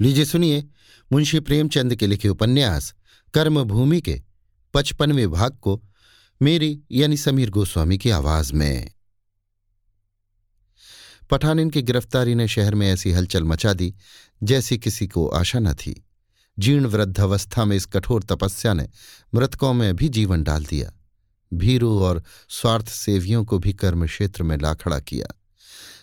[0.00, 0.68] लीजिए सुनिए
[1.12, 2.94] मुंशी प्रेमचंद के लिखे उपन्यास,
[3.34, 4.22] कर्मभूमि के
[4.74, 5.84] पचपनवें भाग को
[6.42, 8.92] मेरी यानी समीर गोस्वामी की आवाज़ में।
[11.30, 13.94] पठानिन की गिरफ्तारी ने शहर में ऐसी हलचल मचा दी,
[14.42, 16.06] जैसी किसी को आशा न थी।
[16.58, 18.88] जीर्ण वृद्धावस्था में इस कठोर तपस्या ने
[19.34, 20.92] मृतकों में भी जीवन डाल दिया।
[21.54, 25.40] भीरू और स्वार्थ सेवियों को भी कर्म क्षेत्र में ला खड़ा किया।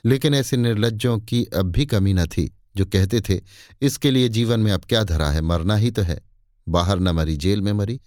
[0.06, 3.42] लेकिन ऐसे निर्लजों की अब भी कमी न थी। जो कहते थे,
[3.82, 6.22] इसके लिए जीवन में अब क्या धरा है, मरना ही तो है।
[6.70, 8.02] बाहर न मरी, जेल में मरी।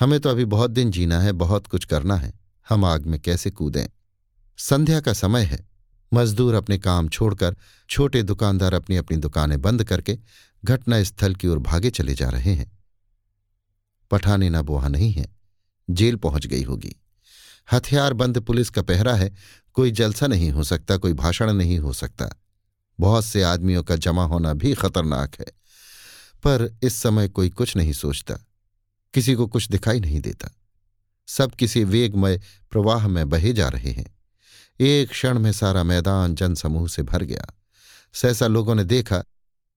[0.00, 2.32] हमें तो अभी बहुत दिन जीना है, बहुत कुछ करना है।
[2.68, 3.86] हम आग में कैसे कूदें?
[4.58, 5.68] संध्या का समय है।
[6.14, 7.56] मजदूर अपने काम छोड़कर,
[7.90, 10.18] छोटे दुकानदार अपनी अपनी दुकानें बंद करके
[10.64, 12.78] घटना स्थल की ओर भागे चले जा रहे हैं।
[14.10, 15.26] पठाने न बोहा नहीं है।
[15.90, 16.96] जेल पहुँच गई होगी।
[17.72, 19.34] हथियार बंद पुलिस का पहरा है।
[19.72, 22.43] कोई जलसा नहीं हो सकता, कोई भाषण नहीं हो सकता।
[23.00, 25.46] बहुत से आदमियों का जमा होना भी खतरनाक है।
[26.42, 28.34] पर इस समय कोई कुछ नहीं सोचता,
[29.14, 30.48] किसी को कुछ दिखाई नहीं देता।
[31.26, 34.18] सब किसी वेगमय प्रवाह में बहे जा रहे हैं।
[34.80, 37.46] एक क्षण में सारा मैदान जनसमूह से भर गया।
[38.12, 39.24] सहसा लोगों ने देखा,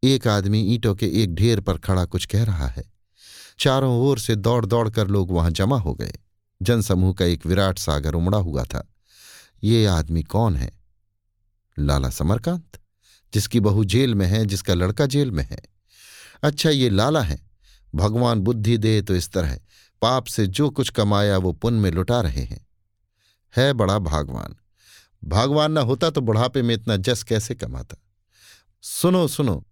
[0.04, 2.94] एक आदमी ईंटों के एक ढेर पर खड़ा कुछ कह रहा है।
[3.60, 6.14] चारों ओर से दौड़ दौड़ कर लोग वहाँ जमा हो गए।
[6.62, 8.94] जनसमूह का एक विराट सागर उमड़ा हुआ था।
[9.64, 10.72] ये आदमी कौन है?
[11.80, 12.80] लाला समरकांत?
[13.34, 15.60] जिसकी बहू जेल में है, जिसका लड़का जेल में है।
[16.44, 17.48] अच्छा ये लाला है।
[17.96, 19.60] भगवान बुद्धि दे तो इस तरह
[20.02, 22.68] पाप से जो कुछ कमाया, वो पुण्य में लुटा रहे हैं।
[23.58, 24.56] है बड़ा भागवान।
[25.26, 27.98] भागवान न होता तो बुढ़ापे में इतना जस कैसे कमाता?
[28.82, 29.68] सुनो सुनो।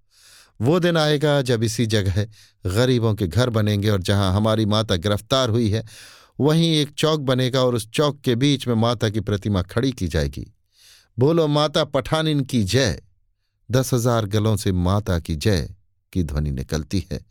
[0.61, 2.27] वो दिन आएगा जब इसी जगह
[2.65, 5.83] गरीबों के घर बनेंगे और जहाँ हमारी माता गिरफ़्तार हुई है,
[6.39, 10.07] वहीं एक चौक बनेगा और उस चौक के बीच में माता की प्रतिमा खड़ी की
[10.07, 10.53] जाएगी।
[11.19, 13.01] बोलो, माता पठानिन की जय।
[13.71, 15.75] दस हज़ार गलों से माता की जय
[16.13, 17.25] की ध्वनि निकलती है।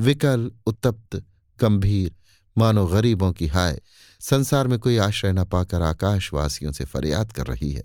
[0.00, 1.22] विकल, उत्तप्त,
[1.60, 2.14] गंभीर,
[2.58, 3.80] मानो गरीबों की हाय,
[4.20, 7.84] संसार में कोई आश्रय न पाकर आकाशवासियों से फरियाद कर रही है।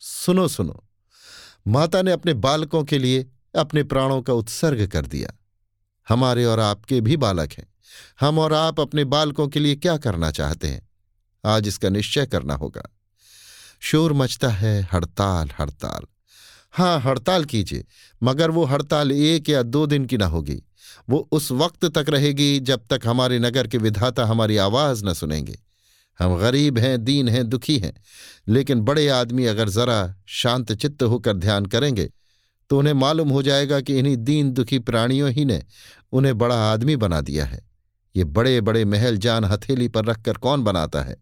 [0.00, 0.84] सुनो सुनो,
[1.68, 5.32] माता ने अपने बालकों के लिए अपने प्राणों का उत्सर्ग कर दिया।
[6.08, 7.74] हमारे और आपके भी बालक हैं।
[8.20, 10.88] हम और आप अपने बालकों के लिए क्या करना चाहते हैं?
[11.44, 12.82] आज इसका निश्चय करना होगा।
[13.80, 16.06] शोर मचता है, हड़ताल हड़ताल।
[16.74, 17.84] हाँ हड़ताल कीजिए,
[18.22, 20.62] मगर वो हड़ताल एक या दो दिन की ना होगी।
[21.10, 25.58] वो उस वक्त तक रहेगी जब तक हमारे नगर के विधाता हमारी आवाज़ न सुनेंगे।
[26.18, 27.92] हम गरीब हैं, दीन हैं, दुखी हैं,
[28.48, 32.10] लेकिन बड़े आदमी अगर जरा शांत चित्त होकर ध्यान करेंगे
[32.70, 35.62] तो उन्हें मालूम हो जाएगा कि इन्हीं दीन दुखी प्राणियों ही ने
[36.12, 37.68] उन्हें बड़ा आदमी बना दिया है।
[38.16, 41.16] ये बड़े बड़े महल जान हथेली पर रखकर कौन बनाता है?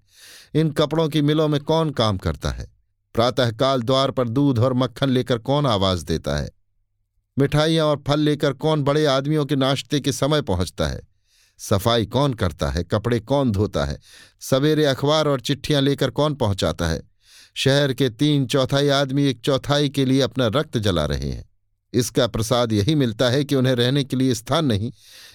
[0.54, 2.77] इन कपड़ों की मिलों में कौन काम करता है?
[3.18, 6.50] प्रातःकाल द्वार पर दूध और मक्खन लेकर कौन आवाज़ देता है?
[7.38, 11.00] मिठाइयाँ और फल लेकर कौन बड़े आदमियों के नाश्ते के समय पहुँचता है?
[11.58, 12.84] सफ़ाई कौन करता है?
[12.84, 13.98] कपड़े कौन धोता है?
[14.40, 17.02] सवेरे अखबार और चिट्ठियाँ लेकर कौन पहुंचाता है?
[17.54, 21.50] शहर के तीन चौथाई आदमी एक चौथाई के लिए अपना रक्त जला रहे हैं।
[21.92, 24.92] इसका प्रसाद यही मिलता है कि उन्हें रहने के लिए स्थान नहीं।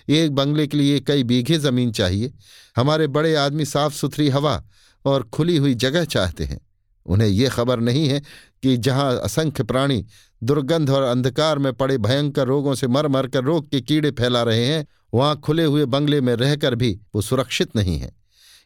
[0.09, 2.33] एक बंगले के लिए कई बीघे ज़मीन चाहिए।
[2.75, 4.63] हमारे बड़े आदमी साफ़ सुथरी हवा
[5.05, 6.61] और खुली हुई जगह चाहते हैं।
[7.05, 8.19] उन्हें यह खबर नहीं है
[8.63, 10.05] कि जहाँ असंख्य प्राणी
[10.43, 14.43] दुर्गंध और अंधकार में पड़े भयंकर रोगों से मर मर कर रोग के कीड़े फैला
[14.43, 18.11] रहे हैं, वहाँ खुले हुए बंगले में रहकर भी वो सुरक्षित नहीं है।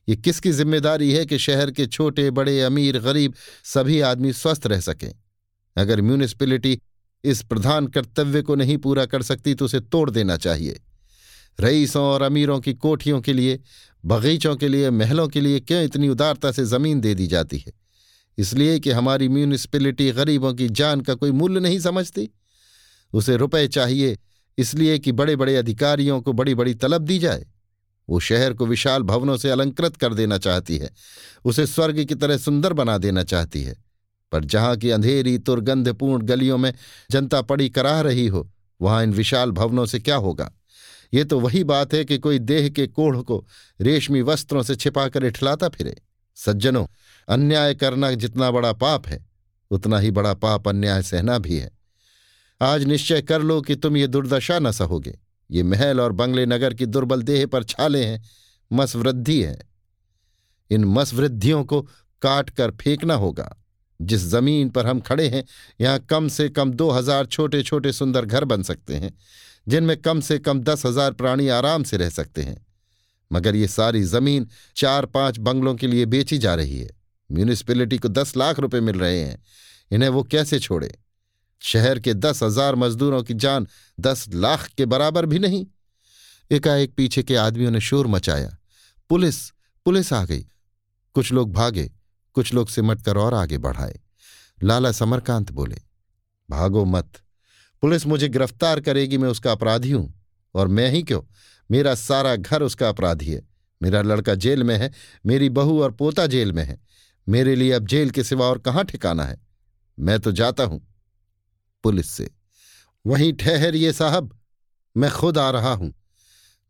[0.10, 3.34] ये किसकी ज़िम्मेदारी है कि शहर के छोटे, बड़े, अमीर, गरीब
[3.64, 5.12] सभी आदमी स्वस्थ रह सकें?
[5.78, 6.80] अगर म्यूनिसपिलिटी
[7.24, 10.82] इस प्रधान कर्तव्य को नहीं पूरा कर सकती तो उसे तोड़ देना चाहिए।
[11.60, 13.60] रईसों और अमीरों की कोठियों के लिए,
[14.06, 17.87] बगीचों के लिए, महलों के लिए क्यों इतनी उदारता से ज़मीन दे दी जाती है?
[18.38, 22.30] इसलिए कि हमारी म्यूनिसपिलिटी गरीबों की जान का कोई मूल्य नहीं समझती।
[23.14, 24.18] उसे रुपए चाहिए,
[24.58, 27.46] इसलिए कि बड़े बड़े अधिकारियों को बड़ी बड़ी तलब दी जाए।
[28.10, 30.90] वो शहर को विशाल भवनों से अलंकृत कर देना चाहती है,
[31.46, 33.76] उसे स्वर्ग की तरह सुंदर बना देना चाहती है।
[34.32, 36.74] पर जहाँ की अंधेरी तुर्गंधपूर्ण गलियों में
[37.12, 38.50] जनता पड़ी कराह रही हो,
[38.82, 40.52] वहाँ इन विशाल भवनों से क्या होगा?
[41.14, 43.46] ये तो वही बात है कि कोई देह के कोढ़ को
[43.82, 45.96] रेशमी वस्त्रों से छिपाकर इठलाता फिरे।
[46.38, 46.86] सज्जनों,
[47.28, 49.26] अन्याय करना जितना बड़ा पाप है,
[49.72, 51.72] उतना ही बड़ा पाप अन्याय सहना भी है।
[52.62, 55.18] आज निश्चय कर लो कि तुम ये दुर्दशा न सहोगे।
[55.50, 58.22] ये महल और बंगले नगर की दुर्बल देह पर छाले हैं,
[58.72, 59.58] मसवृद्धि है।
[60.72, 61.82] इन मसवृद्धियों को
[62.22, 63.56] काट कर फेंकना होगा।
[64.02, 65.44] जिस ज़मीन पर हम खड़े हैं,
[65.82, 69.14] यहाँ कम से कम दो हज़ार छोटे छोटे सुंदर घर बन सकते हैं,
[69.68, 72.67] जिनमें कम से कम दस हज़ार प्राणी आराम से रह सकते हैं।
[73.32, 76.90] मगर ये सारी ज़मीन चार पाँच बंगलों के लिए बेची जा रही है।
[77.32, 79.44] म्यूनिसपिलिटी को दस लाख रुपए मिल रहे हैं।
[79.92, 81.00] इन्हें वो कैसे छोड़े?
[81.62, 83.68] शहर के दस हज़ार मजदूरों की जान
[84.00, 85.66] दस लाख के बराबर भी नहीं।
[86.52, 88.58] एकाएक पीछे के आदमियों ने शोर मचाया।
[89.10, 89.50] पुलिस
[89.86, 90.46] पुलिस आ गई।
[91.16, 91.92] कुछ लोग भागे,
[92.36, 94.00] कुछ लोग सिमट कर और आगे बढ़ाए।
[94.64, 95.78] लाला समरकांत बोले,
[96.50, 97.12] भागो मत।
[97.82, 100.14] पुलिस मुझे गिरफ़्तार करेगी, मैं उसका अपराधी हूँ।
[100.56, 101.22] और मैं ही क्यों?
[101.70, 103.42] मेरा सारा घर उसका अपराधी है।
[103.82, 104.92] मेरा लड़का जेल में है,
[105.26, 106.80] मेरी बहू और पोता जेल में है।
[107.28, 109.38] मेरे लिए अब जेल के सिवा और कहाँ ठिकाना है?
[109.98, 110.82] मैं तो जाता हूँ।
[111.84, 112.30] पुलिस से,
[113.06, 114.34] वहीं ठहरिए साहब,
[114.96, 115.94] मैं खुद आ रहा हूँ।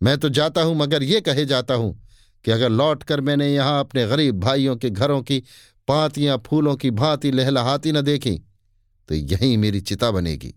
[0.02, 2.08] मैं तो जाता हूँ, मगर ये कहे जाता हूँ
[2.46, 5.44] कि अगर लौटकर मैंने यहाँ अपने गरीब भाइयों के घरों की
[5.88, 8.38] पातियाँ, फूलों की भांति लहलहाती न देखी
[9.10, 10.54] तो यहीं मेरी चिता बनेगी।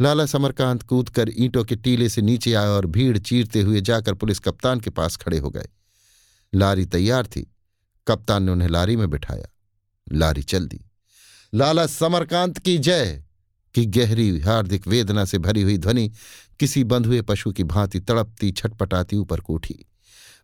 [0.00, 4.38] लाला समरकांत कूदकर ईंटों के टीले से नीचे आए और भीड़ चीरते हुए जाकर पुलिस
[4.38, 5.68] कप्तान के पास खड़े हो गए।
[6.54, 7.52] लारी तैयार थी।
[8.08, 9.46] कप्तान ने उन्हें लारी में बिठाया।
[10.12, 10.80] लारी चल दी।
[11.54, 13.24] लाला समरकांत की जय!
[13.74, 16.12] की गहरी हार्दिक वेदना से भरी हुई ध्वनि
[16.60, 19.86] किसी बंधुए पशु की भांति तड़पती, छटपटाती ऊपर को उठी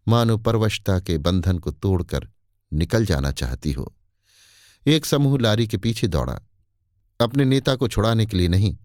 [0.08, 2.29] मानो परवशता के बंधन को तोड़कर
[2.73, 3.97] निकल जाना चाहती हो।
[4.87, 6.41] एक समूह लारी के पीछे दौड़ा।
[7.20, 8.76] अपने नेता को छुड़ाने के लिए नहीं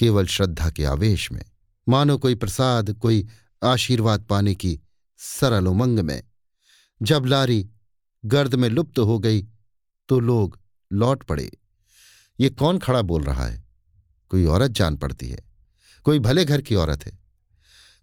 [0.00, 1.44] केवल श्रद्धा के आवेश में।
[1.88, 3.28] मानो कोई प्रसाद, कोई
[3.64, 4.80] आशीर्वाद पाने की
[5.18, 6.22] सरल उमंग में।
[7.02, 7.70] जब लारी
[8.24, 9.46] गर्द में लुप्त हो गई
[10.08, 10.60] तो लोग
[10.92, 11.50] लौट पड़े।
[12.40, 13.64] ये कौन खड़ा बोल रहा है?
[14.28, 15.38] कोई औरत जान पड़ती है।
[16.04, 17.18] कोई भले घर की औरत है।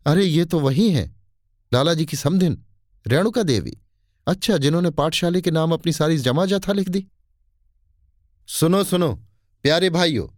[0.06, 1.16] अरे, ये तो वही है।
[1.74, 2.66] लालाजी की समधिन,
[3.08, 3.78] रेणुका देवी।
[4.28, 7.08] अच्छा जिन्होंने पाठशाले के नाम अपनी सारी जमा जाथा लिख दी।
[8.48, 9.16] सुनो सुनो,
[9.64, 10.37] प्यारे भाइयों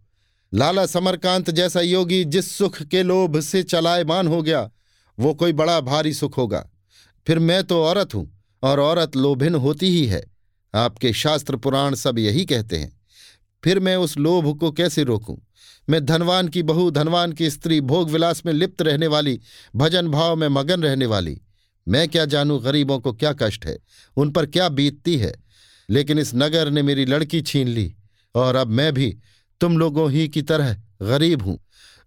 [0.54, 4.72] लाला समरकांत जैसा योगी जिस सुख के लोभ से चलायमान हो गया,
[5.20, 6.70] वो कोई बड़ा भारी सुख होगा।
[7.28, 10.24] फिर मैं तो औरत हूँ और औरत लोभिन होती ही है।
[10.76, 13.02] आपके शास्त्र पुराण सब यही कहते हैं।
[13.64, 15.38] फिर मैं उस लोभ को कैसे रोकूं?
[15.90, 19.40] मैं धनवान की बहू, धनवान की स्त्री, भोग विलास में लिप्त रहने वाली,
[19.76, 21.42] भजन भाव में मगन रहने वाली।
[21.88, 23.80] मैं क्या जानूं गरीबों को क्या कष्ट है?
[24.18, 25.34] उन पर क्या बीतती है?
[25.90, 27.96] लेकिन इस नगर ने मेरी लड़की छीन ली
[28.36, 29.18] और अब मैं भी
[29.62, 31.60] तुम लोगों ही की तरह गरीब हूँ।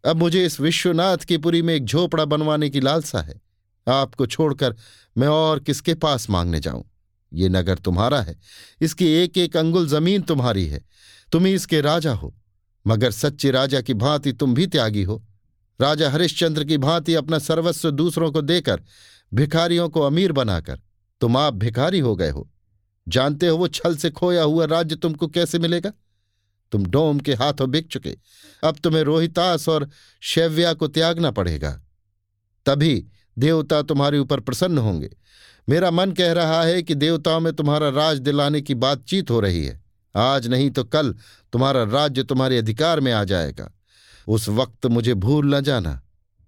[0.07, 3.41] अब मुझे इस विश्वनाथ की पुरी में एक झोपड़ा बनवाने की लालसा है।
[3.89, 4.77] आपको छोड़कर
[5.19, 6.85] मैं और किसके पास मांगने जाऊँ?
[7.33, 8.39] ये नगर तुम्हारा है।
[8.81, 10.85] इसकी एक एक अंगुल ज़मीन तुम्हारी है।
[11.33, 12.35] तुम ही इसके राजा हो।
[12.87, 15.25] मगर सच्चे राजा की भांति तुम भी त्यागी हो।
[15.81, 18.83] राजा हरिश्चंद्र की भांति अपना सर्वस्व दूसरों को देकर,
[19.35, 20.81] भिखारियों को अमीर बनाकर,
[21.21, 22.51] तुम आप भिखारी हो गए हो।
[23.09, 25.93] जानते हो वो छल से खोया हुआ राज्य तुमको कैसे मिलेगा?
[26.73, 28.17] तुम डोम के हाथों बिक चुके।
[28.65, 29.89] अब तुम्हें रोहितास और
[30.21, 31.83] शैव्या को त्यागना पड़ेगा।
[32.67, 33.07] तभी
[33.39, 35.11] देवता तुम्हारे ऊपर प्रसन्न होंगे।
[35.69, 39.65] मेरा मन कह रहा है कि देवताओं में तुम्हारा राज दिलाने की बातचीत हो रही
[39.67, 39.83] है।
[40.17, 41.13] आज नहीं तो कल
[41.53, 43.73] तुम्हारा राज्य तुम्हारे अधिकार में आ जाएगा।
[44.29, 46.03] उस वक्त मुझे भूल न जाना।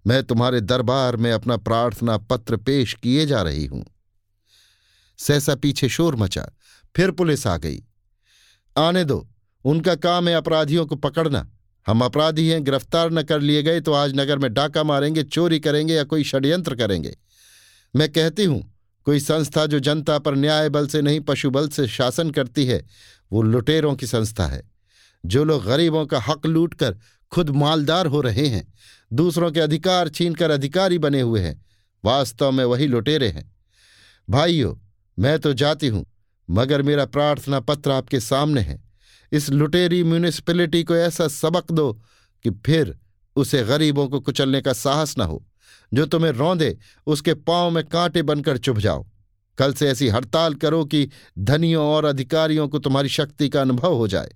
[0.06, 3.84] मैं तुम्हारे दरबार में अपना प्रार्थना पत्र पेश किए जा रही हूँ।
[5.18, 6.48] सहसा पीछे शोर मचा।
[6.96, 7.82] फिर पुलिस आ गई।
[8.76, 9.28] आने दो।
[9.64, 11.50] उनका काम है अपराधियों को पकड़ना।
[11.86, 15.60] हम अपराधी हैं, गिरफ़्तार न कर लिए गए तो आज नगर में डाका मारेंगे, चोरी
[15.60, 17.16] करेंगे या कोई षड्यंत्र करेंगे।
[17.94, 18.62] मैं कहती हूँ,
[19.06, 22.84] कोई संस्था जो जनता पर न्याय बल से नहीं, पशु बल से शासन करती है,
[23.32, 24.62] वो लुटेरों की संस्था है।
[25.24, 26.96] जो लोग गरीबों का हक लूट कर
[27.32, 28.66] खुद मालदार हो रहे हैं,
[29.12, 31.64] दूसरों के अधिकार छीनकर अधिकारी बने हुए हैं,
[32.04, 33.52] वास्तव में वही लुटेरे हैं।
[34.28, 34.74] भाइयों,
[35.18, 36.04] मैं तो जाती हूँ,
[36.48, 38.82] मगर मेरा प्रार्थना पत्र आपके सामने है।
[39.32, 41.92] इस लुटेरी म्यूनिसिपैलिटी को ऐसा सबक दो
[42.42, 42.98] कि फिर
[43.36, 45.46] उसे गरीबों को कुचलने का साहस न हो।
[45.94, 49.06] जो तुम्हें रौंदे, उसके पाँव में कांटे बनकर चुभ जाओ।
[49.58, 54.08] कल से ऐसी हड़ताल करो कि धनियों और अधिकारियों को तुम्हारी शक्ति का अनुभव हो
[54.08, 54.32] जाए।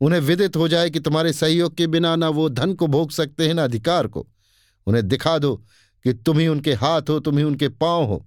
[0.00, 3.46] उन्हें विदित हो जाए कि तुम्हारे सहयोग के बिना ना वो धन को भोग सकते
[3.46, 4.28] हैं, ना अधिकार को।
[4.86, 5.56] उन्हें दिखा दो
[6.04, 8.26] कि तुम ही उनके हाथ हो, तुम ही उनके पाँव हो।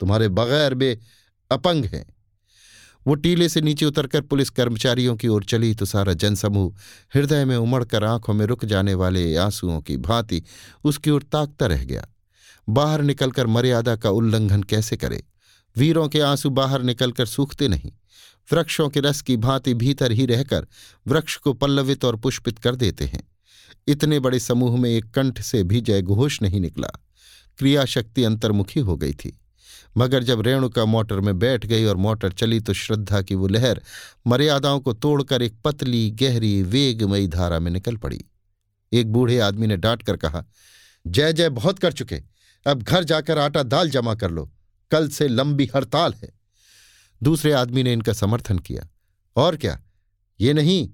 [0.00, 0.98] तुम्हारे बगैर बे
[1.50, 2.06] अपंग हैं।
[3.06, 6.74] वो टीले से नीचे उतरकर पुलिस कर्मचारियों की ओर चली तो सारा जनसमूह
[7.14, 10.42] हृदय में उमड़कर आँखों में रुक जाने वाले आंसुओं की भांति
[10.84, 12.08] उसकी ओर ताकता रह गया।
[12.68, 15.24] बाहर निकलकर मर्यादा का उल्लंघन कैसे करे?
[15.76, 17.92] वीरों के आँसू बाहर निकलकर सूखते नहीं।
[18.52, 20.66] वृक्षों के रस की भांति भीतर ही रहकर
[21.06, 23.28] वृक्ष को पल्लवित और पुष्पित कर देते हैं।
[23.86, 26.88] इतने बड़े समूह में एक कंठ से भी जयघोष नहीं निकला।
[27.58, 29.41] क्रियाशक्ति अंतर्मुखी हो गई थी।
[29.96, 33.82] मगर जब रेणुका मोटर में बैठ गई और मोटर चली तो श्रद्धा की वो लहर
[34.26, 38.24] मर्यादाओं को तोड़कर एक पतली, गहरी, वेगमयी धारा में निकल पड़ी।
[38.92, 40.44] एक बूढ़े आदमी ने डांट कर कहा,
[41.06, 42.22] जय जय, बहुत कर चुके।
[42.66, 44.50] अब घर जाकर आटा दाल जमा कर लो।
[44.90, 46.32] कल से लंबी हड़ताल है।
[47.20, 48.88] दूसरे आदमी ने इनका समर्थन किया,
[49.36, 49.80] और क्या?
[50.40, 50.88] ये नहीं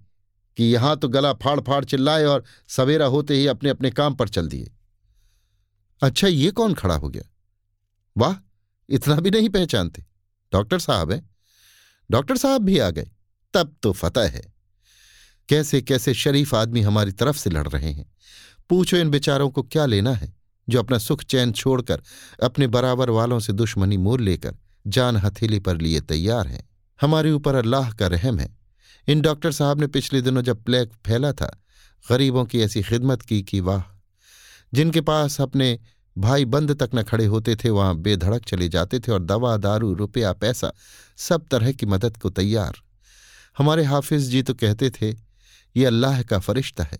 [0.57, 4.28] कि यहाँ तो गला फाड़ फाड़ चिल्लाए और सवेरा होते ही अपने अपने काम पर
[4.28, 4.71] चल दिए।
[6.02, 7.23] अच्छा ये कौन खड़ा हो गया?
[8.17, 8.35] वाह
[8.88, 10.04] इतना भी नहीं पहचानते।
[10.52, 11.30] डॉक्टर साहब हैं।
[12.11, 13.11] डॉक्टर साहब भी आ गए।
[13.54, 14.54] तब तो फतह है।
[15.49, 18.12] कैसे कैसे शरीफ आदमी हमारी तरफ़ से लड़ रहे हैं।
[18.68, 20.37] पूछो इन बेचारों को क्या लेना है,
[20.68, 22.02] जो अपना सुख चैन छोड़कर,
[22.42, 26.68] अपने बराबर वालों से दुश्मनी मोल लेकर, जान हथेली पर लिए तैयार हैं।
[27.00, 28.59] हमारे ऊपर अल्लाह का रहम है।
[29.09, 31.64] इन डॉक्टर साहब ने पिछले दिनों जब प्लेग फैला था,
[32.09, 33.83] गरीबों की ऐसी खिदमत की कि वाह,
[34.75, 35.78] जिनके पास अपने
[36.18, 39.94] भाई बंद तक न खड़े होते थे, वहाँ बेधड़क चले जाते थे और दवा, दारू,
[39.94, 40.72] रुपया, पैसा,
[41.16, 42.72] सब तरह की मदद को तैयार।
[43.58, 45.10] हमारे हाफिज जी तो कहते थे,
[45.76, 46.98] ये अल्लाह का फरिश्ता है।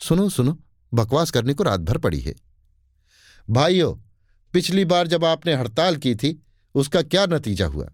[0.00, 0.58] सुनो सुनो,
[0.94, 2.34] बकवास करने को रात भर पड़ी है।
[3.50, 3.94] भाइयों,
[4.52, 7.88] पिछली बार जब आपने हड़ताल की थी, उसका क्या नतीजा हुआ?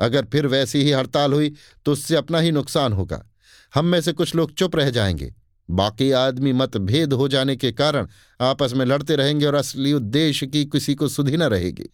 [0.00, 1.54] अगर फिर वैसी ही हड़ताल हुई
[1.84, 3.26] तो उससे अपना ही नुकसान होगा।
[3.74, 5.34] हम में से कुछ लोग चुप रह जाएँगे।
[5.72, 8.08] बाकी आदमी मतभेद हो जाने के कारण
[8.40, 11.88] आपस में लड़ते रहेंगे और असली उद्देश्य की किसी को सुधी न रहेगी।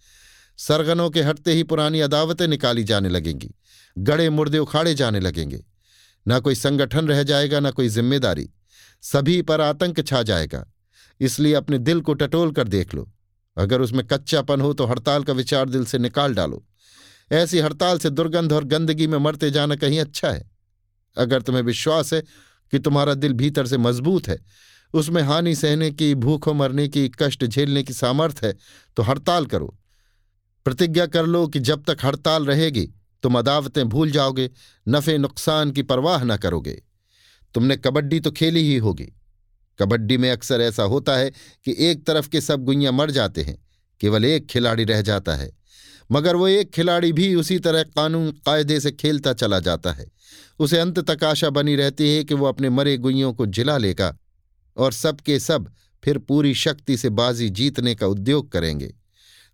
[0.58, 3.50] सरगनों के हटते ही पुरानी अदावतें निकाली जाने लगेंगी।
[3.96, 5.64] गड़े मुर्दे उखाड़े जाने लगेंगे।
[6.26, 8.48] न कोई संगठन रह जाएगा, न कोई ज़िम्मेदारी।
[9.02, 10.64] सभी पर आतंक छा जाएगा।
[11.20, 13.08] इसलिए अपने दिल को टटोल कर देख लो।
[13.56, 16.64] अगर उसमें कच्चापन हो तो हड़ताल का विचार दिल से निकाल डालो।
[17.32, 20.50] ऐसी हड़ताल से दुर्गंध और गंदगी में मरते जाना कहीं अच्छा है।
[21.16, 22.22] अगर तुम्हें विश्वास है
[22.70, 24.38] कि तुम्हारा दिल भीतर से मज़बूत है।
[24.94, 28.56] उसमें हानि सहने की, भूखों मरने की, कष्ट झेलने की सामर्थ है
[28.96, 29.78] तो हड़ताल करो।
[30.64, 32.88] प्रतिज्ञा कर लो कि जब तक हड़ताल रहेगी,
[33.22, 34.50] तुम अदावतें भूल जाओगे,
[34.88, 36.82] नफे नुकसान की परवाह न करोगे।
[37.54, 39.12] तुमने कबड्डी तो खेली ही होगी।
[39.78, 41.30] कबड्डी में अक्सर ऐसा होता है
[41.64, 43.66] कि एक तरफ़ के सब गुइयाँ मर जाते हैं,
[44.00, 45.56] केवल एक खिलाड़ी रह जाता है।
[46.12, 50.10] मगर वो एक खिलाड़ी भी उसी तरह कानून कायदे से खेलता चला जाता है।
[50.58, 54.18] उसे अंत तक आशा बनी रहती है कि वो अपने मरे गुइयों को जिला लेगा
[54.76, 55.72] और सबके सब
[56.04, 58.94] फिर पूरी शक्ति से बाजी जीतने का उद्योग करेंगे।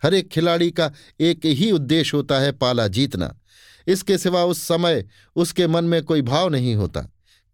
[0.02, 3.40] हर एक खिलाड़ी का एक ही उद्देश्य होता है पाला जीतना।
[3.86, 5.04] इसके सिवा उस समय
[5.36, 7.00] उसके मन में कोई भाव नहीं होता।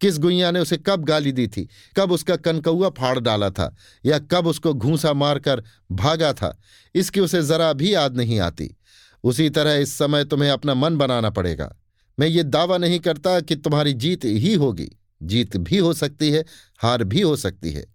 [0.00, 1.68] किस गुइया ने उसे कब गाली दी थी?
[1.96, 3.76] कब उसका कनकौआ फाड़ डाला था?
[4.04, 6.58] या कब उसको घूसा मारकर भागा था?
[6.94, 8.76] इसकी उसे जरा भी याद नहीं आती।
[9.24, 11.79] उसी तरह इस समय तुम्हें अपना मन बनाना पड़ेगा।
[12.20, 14.88] मैं ये दावा नहीं करता कि तुम्हारी जीत ही होगी।
[15.22, 16.44] जीत भी हो सकती है,
[16.78, 17.86] हार भी हो सकती है।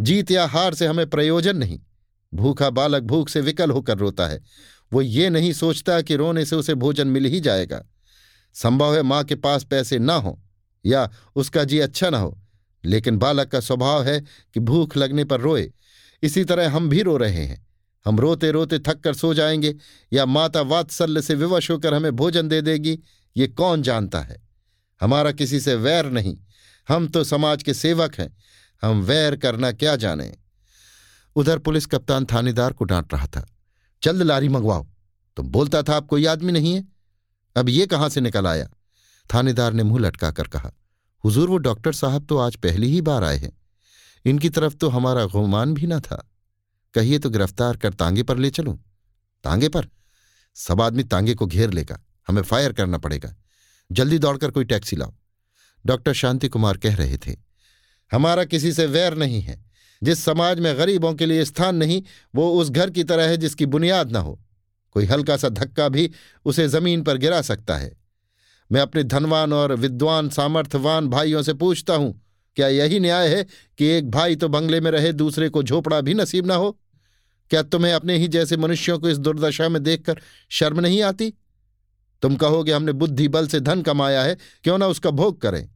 [0.00, 1.80] जीत या हार से हमें प्रयोजन नहीं।
[2.34, 4.42] भूखा बालक भूख से विकल होकर रोता है।
[4.92, 7.86] वो ये नहीं सोचता कि रोने से उसे भोजन मिल ही जाएगा।
[8.54, 10.42] संभव है माँ के पास पैसे ना हो,
[10.86, 12.38] या उसका जी अच्छा ना हो।
[12.84, 14.20] लेकिन बालक का स्वभाव है
[14.54, 15.72] कि भूख लगने पर रोए।
[16.22, 17.66] इसी तरह हम भी रो रहे हैं।
[18.06, 19.74] हम रोते रोते थक कर सो जाएँगे,
[20.12, 22.98] या माता वात्सल्य से विवश होकर हमें भोजन दे देगी।
[23.36, 24.48] ये कौन जानता है?
[25.00, 26.38] हमारा किसी से वैर नहीं।
[26.88, 28.36] हम तो समाज के सेवक हैं।
[28.82, 30.38] हम वैर करना क्या जाने?
[31.36, 33.54] उधर पुलिस कप्तान थानेदार को डांट रहा था।
[34.02, 34.86] जल्द लारी मंगवाओ।
[35.36, 36.88] तुम बोलता था आप कोई आदमी नहीं है?
[37.56, 38.68] अब ये कहाँ से निकल आया?
[39.34, 40.72] थानेदार ने मुँह लटका कर कहा,
[41.24, 43.52] हुजूर, वो डॉक्टर साहब तो आज पहली ही बार आए हैं।
[44.24, 46.30] इनकी तरफ़ तो हमारा गुमान भी ना था।
[46.94, 48.78] कहिए तो गिरफ़्तार कर तांगे पर ले चलूँ।
[49.44, 49.88] तांगे पर?
[50.54, 53.34] सब आदमी तांगे को घेर लेगा। हमें फायर करना पड़ेगा।
[53.90, 55.14] जल्दी दौड़कर कोई टैक्सी लाओ।
[55.84, 57.36] डॉक्टर शांति कुमार कह रहे थे,
[58.12, 59.64] हमारा किसी से वैर नहीं है।
[60.02, 62.02] जिस समाज में गरीबों के लिए स्थान नहीं,
[62.34, 64.38] वो उस घर की तरह है जिसकी बुनियाद ना हो।
[64.96, 66.10] कोई हल्का सा धक्का भी
[66.46, 67.90] उसे ज़मीन पर गिरा सकता है।
[68.70, 72.20] मैं अपने धनवान और विद्वान, सामर्थ्यवान भाइयों से पूछता हूँ,
[72.56, 73.44] क्या यही न्याय है
[73.78, 76.70] कि एक भाई तो बंगले में रहे, दूसरे को झोपड़ा भी नसीब ना हो?
[77.50, 81.32] क्या तुम्हें अपने ही जैसे मनुष्यों को इस दुर्दशा में देखकर शर्म नहीं आती?
[82.22, 85.68] तुम कहोगे, हमने बुद्धि बल से धन कमाया है, क्यों ना उसका भोग करें?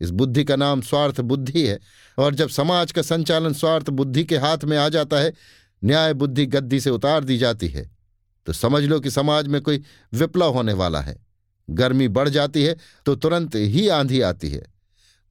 [0.00, 1.80] इस बुद्धि का नाम स्वार्थ बुद्धि है,
[2.18, 5.32] और जब समाज का संचालन स्वार्थ बुद्धि के हाथ में आ जाता है,
[5.84, 7.90] न्याय बुद्धि गद्दी से उतार दी जाती है।
[8.46, 11.26] तो समझ लो कि समाज में कोई विप्लव होने वाला है।
[11.70, 12.76] गर्मी बढ़ जाती है
[13.06, 14.62] तो तुरंत ही आंधी आती है।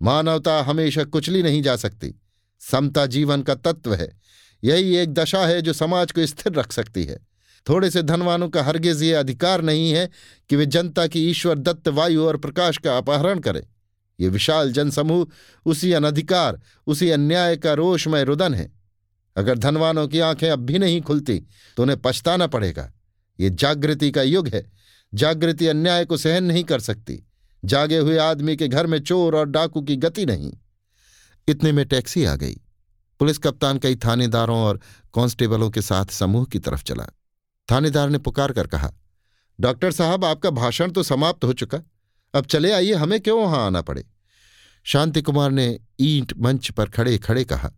[0.01, 2.22] मानवता हमेशा कुचली नहीं जा सकती।
[2.60, 4.19] समता जीवन का तत्व है।
[4.63, 7.35] यही एक दशा है जो समाज को स्थिर रख सकती है।
[7.69, 10.10] थोड़े से धनवानों का हरगिज ये अधिकार नहीं है
[10.50, 13.63] कि वे जनता की ईश्वर, दत्त, वायु और प्रकाश का अपहरण करें।
[14.19, 15.27] ये विशाल जनसमूह,
[15.65, 18.72] उसी अनधिकार, उसी अन्याय का रोषमय रुदन है।
[19.36, 21.39] अगर धनवानों की आँखें अब भी नहीं खुलती
[21.77, 22.93] तो उन्हें पछताना पड़ेगा।
[23.39, 24.72] ये जागृति का युग है।
[25.13, 27.27] जागृति अन्याय को सहन नहीं कर सकती।
[27.65, 30.53] जागे हुए आदमी के घर में चोर और डाकू की गति नहीं।
[31.48, 32.55] इतने में टैक्सी आ गई।
[33.19, 34.79] पुलिस कप्तान कई थानेदारों और
[35.13, 37.07] कांस्टेबलों के साथ समूह की तरफ़ चला।
[37.72, 38.91] थानेदार ने पुकार कर कहा,
[39.60, 41.79] डॉक्टर साहब, आपका भाषण तो समाप्त हो चुका।
[42.34, 44.05] अब चले आइए, हमें क्यों वहाँ आना पड़े?
[44.84, 47.72] शांति कुमार ने ईंट मंच पर खड़े खड़े कहा,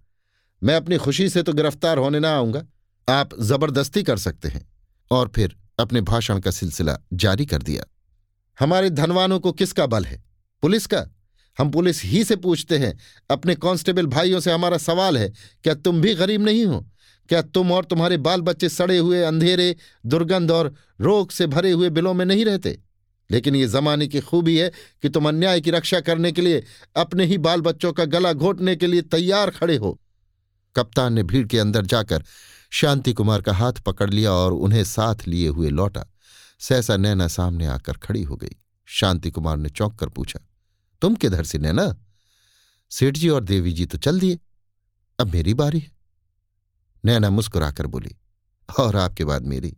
[0.64, 2.64] मैं अपनी खुशी से तो गिरफ़्तार होने ना आऊँगा।
[3.08, 4.68] आप ज़बरदस्ती कर सकते हैं।
[5.12, 7.84] और फिर अपने भाषण का सिलसिला जारी कर दिया।
[8.60, 10.24] हमारे धनवानों को किसका बल है?
[10.62, 11.06] पुलिस का?
[11.58, 12.98] हम पुलिस ही से पूछते हैं।
[13.30, 15.30] अपने कांस्टेबल भाइयों से हमारा सवाल है,
[15.64, 16.86] क्या तुम भी गरीब नहीं हो?
[17.30, 21.90] क्या तुम और तुम्हारे बाल बच्चे सड़े हुए, अंधेरे, दुर्गंध और रोग से भरे हुए
[21.90, 22.80] बिलों में नहीं रहते?
[23.32, 26.64] लेकिन ये जमाने की खूबी है कि तुम अन्याय की रक्षा करने के लिए,
[26.96, 30.00] अपने ही बाल बच्चों का गला घोटने के लिए तैयार खड़े हो।
[30.76, 32.24] कप्तान ने भीड़ के अंदर जाकर
[32.72, 36.06] शांति कुमार का हाथ पकड़ लिया और उन्हें साथ लिए हुए लौटा।
[36.60, 38.56] सहसा नैना सामने आकर खड़ी हो गई।
[38.88, 40.40] शांति कुमार ने चौंक कर पूछा,
[41.02, 41.96] तुम किधर से नैना?
[42.92, 44.40] सेठ जी और देवी जी तो चल दिए।
[45.20, 45.92] अब मेरी बारी है।
[47.06, 48.16] नैना मुस्कुराकर बोली,
[48.80, 49.78] और आपके बाद मेरी।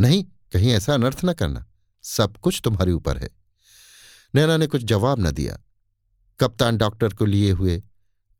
[0.00, 1.66] नहीं, कहीं ऐसा अनर्थ न करना।
[2.02, 3.30] सब कुछ तुम्हारे ऊपर है।
[4.34, 5.58] नैना ने कुछ जवाब न दिया।
[6.40, 7.82] कप्तान डॉक्टर को लिए हुए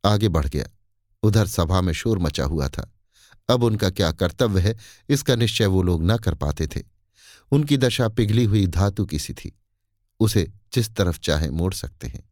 [0.05, 0.67] आगे बढ़ गया।
[1.23, 2.93] उधर सभा में शोर मचा हुआ था।
[3.51, 4.77] अब उनका क्या कर्तव्य है,
[5.09, 6.83] इसका निश्चय वो लोग न कर पाते थे।
[7.53, 9.59] उनकी दशा पिघली हुई धातु की सी थी।
[10.21, 12.31] उसे जिस तरफ़ चाहे मोड़ सकते हैं।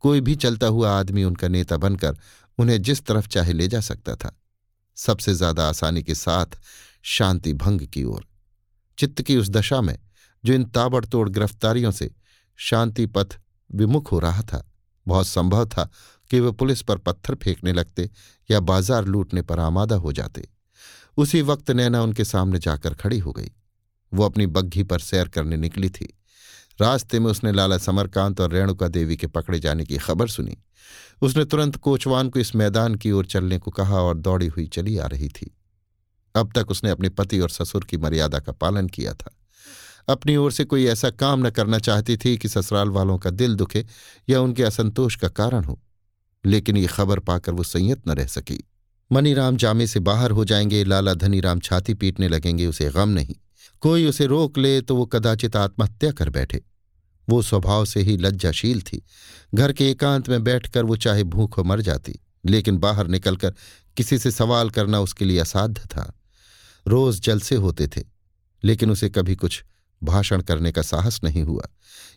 [0.00, 2.18] कोई भी चलता हुआ आदमी उनका नेता बनकर
[2.58, 4.37] उन्हें जिस तरफ़ चाहे ले जा सकता था।
[4.98, 6.58] सबसे ज़्यादा आसानी के साथ
[7.02, 8.26] शांति भंग की ओर।
[8.98, 9.98] चित्त की उस दशा में,
[10.44, 12.10] जो इन ताबड़तोड़ गिरफ्तारियों से
[12.58, 13.38] शांति पथ
[13.70, 14.62] विमुख हो रहा था,
[15.06, 15.90] बहुत संभव था
[16.30, 18.10] कि वे पुलिस पर पत्थर फेंकने लगते
[18.50, 20.48] या बाज़ार लूटने पर आमादा हो जाते।
[21.16, 23.50] उसी वक्त नैना उनके सामने जाकर खड़ी हो गई।
[24.12, 26.17] वो अपनी बग्घी पर सैर करने निकली थी।
[26.80, 30.56] रास्ते में उसने लाला समरकांत और रेणुका देवी के पकड़े जाने की खबर सुनी।
[31.22, 34.98] उसने तुरंत कोचवान को इस मैदान की ओर चलने को कहा और दौड़ी हुई चली
[34.98, 35.56] आ रही थी।
[36.34, 39.34] अब तक उसने अपने पति और ससुर की मर्यादा का पालन किया था।
[40.08, 43.54] अपनी ओर से कोई ऐसा काम न करना चाहती थी कि ससुराल वालों का दिल
[43.54, 43.86] दुखे
[44.28, 45.80] या उनके असंतोष का कारण हो,
[46.46, 48.64] लेकिन ये खबर पाकर वो संयत न रह सकी।
[49.12, 53.36] मनीराम जामे से बाहर हो जाएँगे, लाला धनीराम छाती पीटने लगेंगे, उसे गम नहीं।
[53.82, 56.62] कोई उसे रोक ले तो वो कदाचित आत्महत्या कर बैठे।
[57.28, 59.02] वो स्वभाव से ही लज्जाशील थी।
[59.54, 62.14] घर के एकांत में बैठकर वो चाहे भूख मर जाती,
[62.46, 63.54] लेकिन बाहर निकलकर
[63.96, 66.12] किसी से सवाल करना उसके लिए असाध्य था।
[66.86, 68.02] रोज जलसे होते थे,
[68.64, 69.64] लेकिन उसे कभी कुछ
[70.02, 71.68] भाषण करने का साहस नहीं हुआ।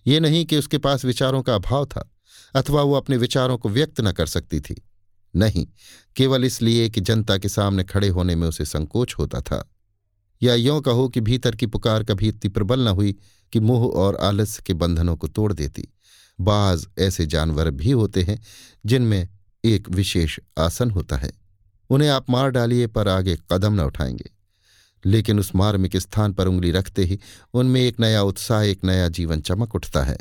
[0.07, 2.09] ये नहीं कि उसके पास विचारों का अभाव था,
[2.55, 4.81] अथवा वो अपने विचारों को व्यक्त न कर सकती थी।
[5.35, 5.67] नहीं,
[6.15, 9.67] केवल इसलिए कि जनता के सामने खड़े होने में उसे संकोच होता था।
[10.43, 13.15] या यों कहो कि भीतर की पुकार कभी इतनी प्रबल न हुई
[13.51, 15.87] कि मोह और आलस्य के बंधनों को तोड़ देती।
[16.41, 18.41] बाज ऐसे जानवर भी होते हैं
[18.85, 19.29] जिनमें
[19.65, 21.31] एक विशेष आसन होता है।
[21.89, 24.31] उन्हें आप मार डालिए पर आगे कदम न उठाएँगे।
[25.05, 27.19] लेकिन उस मार्मिक स्थान पर उंगली रखते ही
[27.53, 30.17] उनमें एक नया उत्साह, एक नया जीवन चमक उठता है।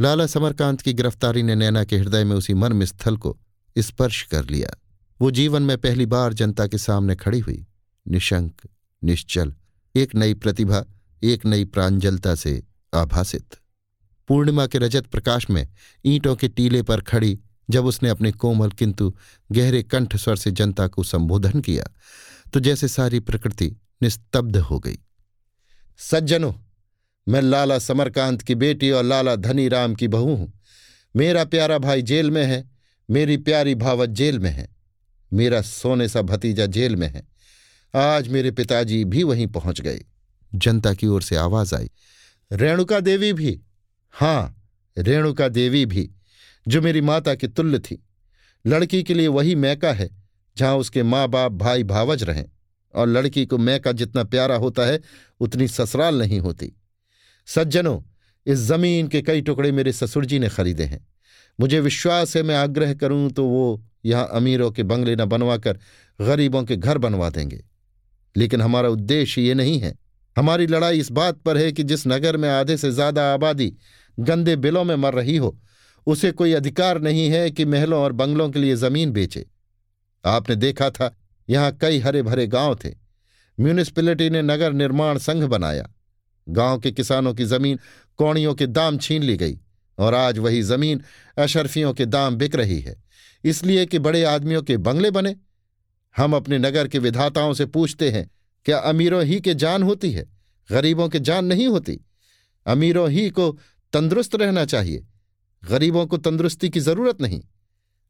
[0.00, 3.38] लाला समरकांत की गिरफ्तारी ने नैना के हृदय में उसी मर्म स्थल को
[3.78, 4.82] स्पर्श कर लिया।
[5.20, 7.66] वो जीवन में पहली बार जनता के सामने खड़ी हुई।
[8.08, 8.60] निशंक
[9.06, 9.52] निश्चल,
[9.94, 10.84] एक नई प्रतिभा,
[11.22, 13.56] एक नई प्रांजलता से आभासित।
[14.28, 15.66] पूर्णिमा के रजत प्रकाश में
[16.04, 17.38] ईंटों के टीले पर खड़ी,
[17.70, 19.14] जब उसने अपने कोमल किंतु
[19.52, 21.84] गहरे कंठ स्वर से जनता को संबोधन किया
[22.52, 23.70] तो जैसे सारी प्रकृति
[24.02, 24.98] निस्तब्ध हो गई।
[26.00, 26.52] सज्जनों,
[27.26, 30.52] मैं लाला समरकांत की बेटी और लाला धनी राम की बहू हूँ।
[31.14, 32.64] मेरा प्यारा भाई जेल में है,
[33.08, 34.68] मेरी प्यारी भावत जेल में है।
[35.32, 37.26] मेरा सोने सा भतीजा जेल में है।
[37.96, 40.00] आज मेरे पिताजी भी वहीं पहुँच गए।
[40.54, 41.90] जनता की ओर से आवाज़ आई,
[42.52, 43.60] रेणुका देवी भी?
[44.14, 44.62] हाँ,
[44.98, 46.10] रेणुका देवी भी,
[46.68, 47.98] जो मेरी माता की तुल्य थी।
[48.64, 50.08] लड़की के लिए वही मैका है,
[50.56, 52.44] जहाँ उसके माँ बाप भाई भावज रहें।
[52.94, 55.00] और लड़की को मैका जितना प्यारा होता है,
[55.40, 56.72] उतनी ससुराल नहीं होती।
[57.46, 58.00] सज्जनों,
[58.46, 61.06] इस ज़मीन के कई टुकड़े मेरे ससुर जी ने खरीदे हैं।
[61.60, 65.78] मुझे विश्वास है, मैं आग्रह करूँ तो वो यहाँ अमीरों के बंगले न बनवाकर
[66.20, 67.64] गरीबों के घर बनवा देंगे।
[68.36, 69.94] लेकिन हमारा उद्देश्य ये नहीं है।
[70.36, 73.72] हमारी लड़ाई इस बात पर है कि जिस नगर में आधे से ज़्यादा आबादी
[74.18, 75.56] गंदे बिलों में मर रही हो,
[76.06, 79.44] उसे कोई अधिकार नहीं है कि महलों और बंगलों के लिए ज़मीन बेचे।
[80.24, 81.10] आपने देखा था,
[81.48, 82.90] यहाँ कई हरे भरे गाँव थे।
[83.58, 85.88] म्यूनिसपैलिटी ने नगर निर्माण संघ बनाया।
[86.46, 87.78] गाँव के किसानों की ज़मीन
[88.18, 89.58] कौड़ियों के दाम छीन ली गई
[89.98, 91.00] और आज वही ज़मीन
[91.38, 92.96] अशरफियों के दाम बिक रही है।
[93.44, 95.34] इसलिए कि बड़े आदमियों के बंगले बने
[96.16, 98.30] हम अपने नगर के विधाताओं से पूछते हैं,
[98.64, 100.26] क्या अमीरों ही के जान होती है?
[100.70, 102.00] गरीबों के जान नहीं होती।
[102.66, 103.58] अमीरों ही को
[103.92, 105.06] तंदुरुस्त रहना चाहिए।
[105.70, 107.42] गरीबों को तंदुरुस्ती की ज़रूरत नहीं।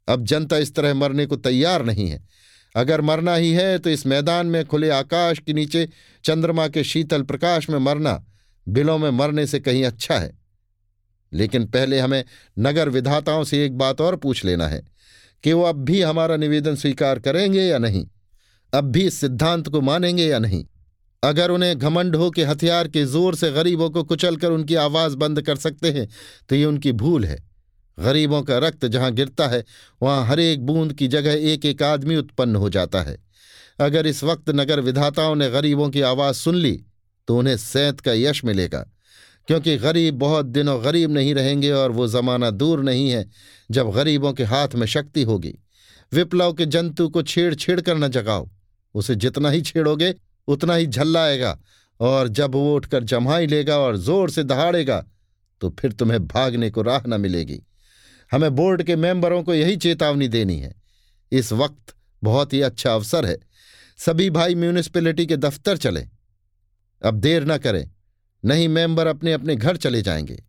[0.08, 2.24] अब जनता इस तरह मरने को तैयार नहीं है।
[2.76, 5.88] अगर मरना ही है तो इस मैदान में खुले आकाश के नीचे,
[6.24, 8.26] चंद्रमा के शीतल प्रकाश में मरना,
[8.68, 10.38] बिलों में मरने से कहीं अच्छा है।
[11.32, 12.24] लेकिन पहले हमें
[12.58, 14.95] नगर विधाताओं से एक बात और पूछ लेना है।
[15.46, 18.06] कि वो अब भी हमारा निवेदन स्वीकार करेंगे या नहीं?
[18.72, 20.64] अब भी इस सिद्धांत को मानेंगे या नहीं?
[21.22, 25.42] अगर उन्हें घमंड हो के हथियार के ज़ोर से गरीबों को कुचलकर उनकी आवाज़ बंद
[25.42, 26.09] कर सकते हैं
[26.48, 27.38] तो ये उनकी भूल है।
[27.98, 29.64] गरीबों का रक्त जहाँ गिरता है,
[30.02, 33.16] वहाँ हर एक बूंद की जगह एक एक आदमी उत्पन्न हो जाता है।
[33.80, 36.76] अगर इस वक्त नगर विधाताओं ने गरीबों की आवाज़ सुन ली
[37.28, 38.85] तो उन्हें सैत का यश मिलेगा।
[39.48, 43.24] क्योंकि गरीब बहुत दिनों गरीब नहीं रहेंगे और वो जमाना दूर नहीं है
[43.70, 45.54] जब गरीबों के हाथ में शक्ति होगी।
[46.12, 48.48] विप्लव के जंतु को छेड़ छेड़ कर न जगाओ।
[48.94, 50.14] उसे जितना ही छेड़ोगे,
[50.48, 51.59] उतना ही झल्लाएगा
[52.00, 55.04] और जब वो उठकर जमाई लेगा और ज़ोर से दहाड़ेगा
[55.62, 57.62] तो फिर तुम्हें भागने को राह न मिलेगी।
[58.32, 60.74] हमें बोर्ड के मेंबरों को यही चेतावनी देनी है।
[61.32, 63.37] इस वक्त बहुत ही अच्छा अवसर है।
[63.98, 66.09] सभी भाई म्यूनिसपैलिटी के दफ्तर चलें।
[67.02, 67.88] अब देर न करें।
[68.44, 70.42] नहीं मेंबर अपने अपने घर चले जाएँगे।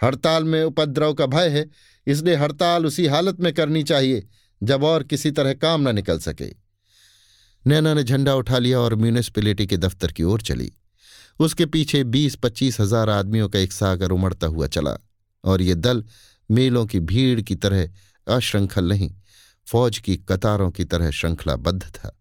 [0.00, 1.70] हड़ताल में उपद्रव का भय है,
[2.06, 4.26] इसलिए हड़ताल उसी हालत में करनी चाहिए,
[4.62, 6.52] जब और किसी तरह काम न निकल सके।
[7.66, 10.72] नैना ने झंडा उठा लिया और म्यूनिसपैलिटी के दफ्तर की ओर चली।
[11.40, 14.96] उसके पीछे बीस पच्चीस हज़ार आदमियों का एक सागर उमड़ता हुआ चला,
[15.44, 16.04] और ये दल
[16.50, 17.88] मेलों की भीड़ की तरह
[18.28, 19.10] अश्रृंखल नहीं,
[19.66, 22.19] फौज की कतारों की तरह श्रृंखलाबद्ध था।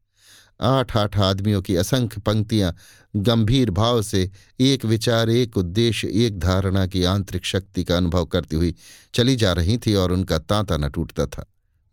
[0.61, 2.75] आठ आठ आदमियों की असंख्य पंक्तियाँ
[3.15, 8.55] गंभीर भाव से एक विचार, एक उद्देश्य, एक धारणा की आंतरिक शक्ति का अनुभव करती
[8.55, 8.75] हुई
[9.13, 11.45] चली जा रही थी और उनका तांता न टूटता था।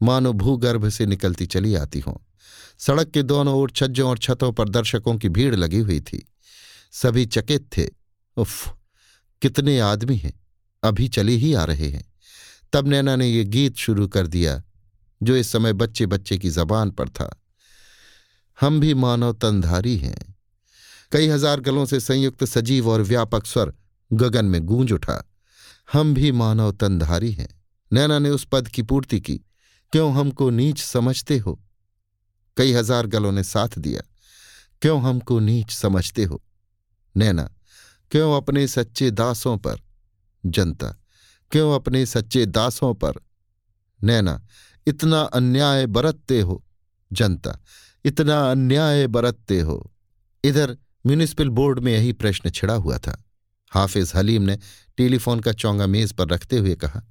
[0.02, 2.14] मानो भूगर्भ से निकलती चली आती हों।
[2.78, 6.32] सड़क के दोनों ओर छज्जों और छतों पर दर्शकों की भीड़ लगी हुई थी।
[6.92, 7.88] सभी चकित थे।
[8.36, 8.76] उफ!
[9.42, 10.40] कितने आदमी हैं।
[10.84, 12.12] अभी चले ही आ रहे हैं।
[12.72, 14.62] तब नैना ने ये गीत शुरू कर दिया,
[15.22, 17.42] जो इस समय बच्चे बच्चे की जबान पर था।
[18.60, 20.36] हम भी मानव तनधारी हैं।
[21.12, 23.72] कई हज़ार गलों से संयुक्त सजीव और व्यापक स्वर
[24.12, 25.32] गगन में गूंज उठा।
[25.92, 29.40] हम भी मानव तनधारी हैं। नैना ने उस पद की पूर्ति की।
[29.92, 31.62] क्यों हमको नीच समझते हो?
[32.56, 34.02] कई हज़ार गलों ने साथ दिया।
[34.82, 36.42] क्यों हमको नीच समझते हो?
[37.16, 37.50] नैना,
[38.10, 39.80] क्यों अपने सच्चे दासों पर?
[40.46, 40.88] जनता,
[41.50, 43.12] क्यों अपने सच्चे दासों पर?
[44.02, 44.46] नैना,
[44.86, 46.64] इतना अन्याय बरतते हो?
[47.12, 47.58] जनता
[48.06, 49.92] इतना अन्याय बरतते हो।
[50.44, 53.22] इधर म्यूनिसिपल बोर्ड में यही प्रश्न छिड़ा हुआ था।
[53.72, 54.58] हाफिज हलीम ने
[54.98, 57.02] टेलीफोन का चौंगा मेज पर रखते हुए कहा,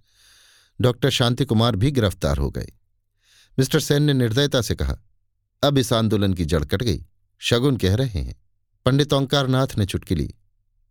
[0.79, 2.71] डॉक्टर शांति कुमार भी गिरफ़्तार हो गए।
[3.57, 4.97] मिस्टर सेन ने निर्दयता से कहा,
[5.63, 7.05] अब इस आंदोलन की जड़ कट गई।
[7.41, 8.35] शगुन कह रहे हैं,
[8.85, 10.33] पंडित ओंकार नाथ ने चुटकी ली।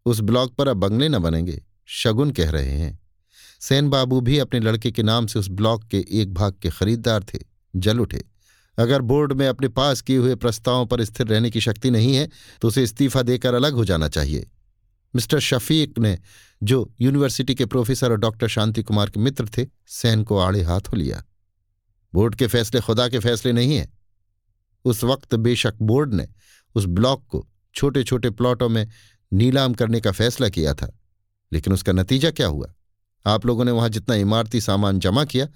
[0.07, 2.99] उस ब्लॉक पर अब बंगले न बनेंगे, शगुन कह रहे हैं।
[3.61, 7.25] सेन बाबू भी अपने लड़के के नाम से उस ब्लॉक के एक भाग के खरीदार
[7.25, 7.39] थे,
[7.77, 8.25] जल उठे।
[8.79, 12.29] अगर बोर्ड में अपने पास किए हुए प्रस्तावों पर स्थिर रहने की शक्ति नहीं है
[12.63, 14.51] तो उसे इस्तीफा देकर अलग हो जाना चाहिए।
[15.15, 16.19] मिस्टर शफीक ने,
[16.63, 20.99] जो यूनिवर्सिटी के प्रोफेसर और डॉक्टर शांति कुमार के मित्र थे, सैन को आड़े हाथों
[20.99, 21.23] लिया।
[22.13, 23.93] बोर्ड के फैसले खुदा के फैसले नहीं हैं।
[24.85, 26.29] उस वक्त बेशक बोर्ड ने
[26.75, 28.87] उस ब्लॉक को छोटे छोटे प्लॉटों में
[29.33, 30.91] नीलाम करने का फैसला किया था,
[31.53, 32.73] लेकिन उसका नतीजा क्या हुआ?
[33.25, 35.49] आप लोगों ने वहाँ जितना इमारती सामान जमा किया,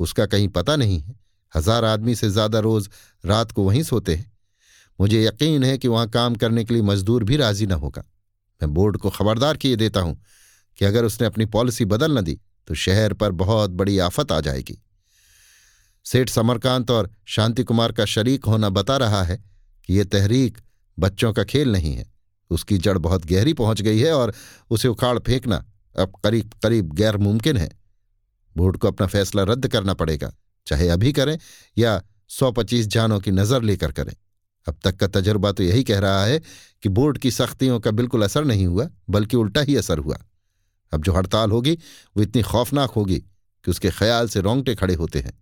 [0.00, 1.14] उसका कहीं पता नहीं है।
[1.56, 2.88] हज़ार आदमी से ज़्यादा रोज
[3.24, 4.30] रात को वहीं सोते हैं।
[4.98, 8.02] मुझे यकीन है कि वहाँ काम करने के लिए मजदूर भी राज़ी न होगा।
[8.60, 10.16] मैं बोर्ड को खबरदार किए देता हूँ
[10.78, 12.38] कि अगर उसने अपनी पॉलिसी बदल न दी
[12.68, 14.78] तो शहर पर बहुत बड़ी आफत आ जाएगी।
[16.06, 19.36] सेठ समरकांत और शांति कुमार का शरीक होना बता रहा है
[19.88, 20.58] कि यह तहरीक
[20.98, 22.04] बच्चों का खेल नहीं है।
[22.50, 24.32] उसकी जड़ बहुत गहरी पहुँच गई है और
[24.70, 25.64] उसे उखाड़ फेंकना
[25.94, 27.68] अब करीब करीब गैर मुमकिन है।
[28.56, 30.32] बोर्ड को अपना फैसला रद्द करना पड़ेगा।
[30.66, 31.38] चाहे अभी करें
[31.76, 34.14] या सौ पच्चीस जानों की नज़र लेकर करें।
[34.66, 36.40] अब तक का तजुर्बा तो यही कह रहा है
[36.82, 40.18] कि बोर्ड की सख्तियों का बिल्कुल असर नहीं हुआ, बल्कि उल्टा ही असर हुआ।
[40.92, 41.72] अब जो हड़ताल होगी,
[42.16, 45.32] वो इतनी खौफनाक होगी कि उसके ख्याल से रोंगटे खड़े होते हैं।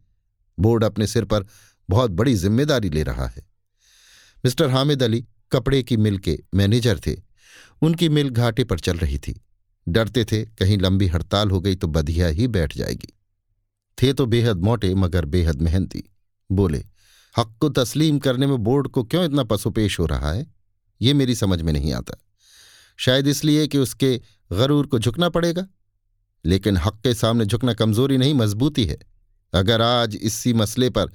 [0.58, 1.46] बोर्ड अपने सिर पर
[1.88, 3.46] बहुत बड़ी ज़िम्मेदारी ले रहा है।
[4.44, 7.16] मिस्टर हामिद अली कपड़े की मिल के मैनेजर थे।
[7.82, 9.40] उनकी मिल घाटे पर चल रही थी।
[9.86, 13.12] डरते थे, कहीं लंबी हड़ताल हो गई तो बधिया ही बैठ जाएगी।
[14.02, 16.04] थे तो बेहद मोटे, मगर बेहद मेहनती।
[16.52, 16.84] बोले,
[17.38, 20.46] हक को तस्लीम करने में बोर्ड को क्यों इतना पशुपेश हो रहा है?
[21.02, 22.14] ये मेरी समझ में नहीं आता।
[22.96, 24.20] शायद इसलिए कि उसके
[24.52, 25.66] गरूर को झुकना पड़ेगा।
[26.44, 28.98] लेकिन हक के सामने झुकना कमज़ोरी नहीं, मजबूती है।
[29.52, 31.10] अगर आज इसी मसले पर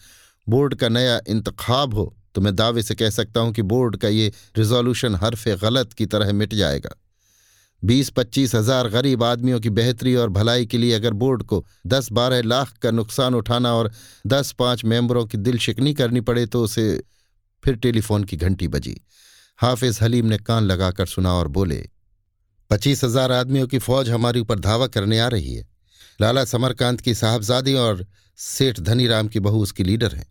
[0.49, 4.07] बोर्ड का नया इंतखाब हो तो मैं दावे से कह सकता हूँ कि बोर्ड का
[4.07, 6.89] ये रिजोल्यूशन हरफ गलत की तरह मिट जाएगा।
[7.81, 12.11] बीस पच्चीस हज़ार गरीब आदमियों की बेहतरी और भलाई के लिए अगर बोर्ड को दस
[12.11, 13.91] बारह लाख का नुकसान उठाना और
[14.27, 16.85] दस पाँच मेंबरों की दिल शिकनी करनी पड़े तो उसे
[17.63, 18.99] फिर टेलीफोन की घंटी बजी।
[19.59, 21.89] हाफिज हलीम ने कान लगाकर सुना और बोले,
[22.71, 25.67] पच्चीस हज़ार आदमियों की फौज हमारे ऊपर धावा करने आ रही है।
[26.21, 28.05] लाला समरकांत की साहबजादी और
[28.39, 30.27] सेठ धनीराम की बहू उसकी लीडर हैं।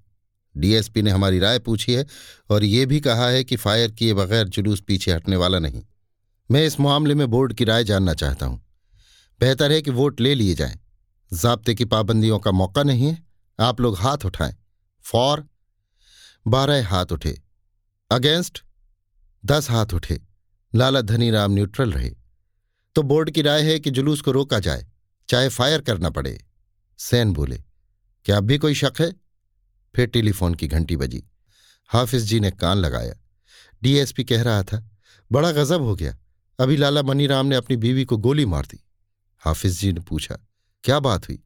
[0.54, 2.06] डीएसपी ने हमारी राय पूछी है
[2.50, 5.82] और ये भी कहा है कि फायर किए बगैर जुलूस पीछे हटने वाला नहीं।
[6.50, 8.66] मैं इस मामले में बोर्ड की राय जानना चाहता हूँ।
[9.40, 10.80] बेहतर है कि वोट ले लिए जाएँ।
[11.32, 13.26] जब्ते की पाबंदियों का मौका नहीं है।
[13.61, 14.56] आप लोग हाथ उठाएँ।
[15.02, 15.48] फॉर।
[16.46, 17.42] बारह हाथ उठे।
[18.11, 18.64] अगेंस्ट।
[19.44, 20.20] दस हाथ उठे।
[20.74, 22.11] लाला धनीराम न्यूट्रल रहे।
[22.94, 24.87] तो बोर्ड की राय है कि जुलूस को रोका जाए,
[25.28, 26.44] चाहे फायर करना पड़े।
[26.98, 27.62] सैन बोले,
[28.24, 29.12] क्या अब भी कोई शक है?
[29.96, 31.24] फिर टेलीफोन की घंटी बजी।
[31.88, 33.14] हाफिज जी ने कान लगाया।
[33.82, 34.90] डीएसपी कह रहा था,
[35.32, 36.16] बड़ा गजब हो गया।
[36.58, 38.78] अभी लाला मनीराम ने अपनी बीवी को गोली मार दी।
[39.42, 40.38] हाफिज जी ने पूछा,
[40.84, 41.38] क्या बात हुई?